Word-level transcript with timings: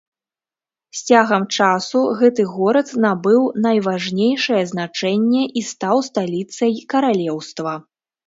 З 0.99 1.01
цягам 1.09 1.43
часу 1.57 1.99
гэты 2.21 2.45
горад 2.53 2.87
набыў 3.05 3.43
найважнейшае 3.65 4.63
значэнне 4.71 5.43
і 5.61 5.65
стаў 5.71 5.97
сталіцай 6.11 6.73
каралеўства. 6.95 7.73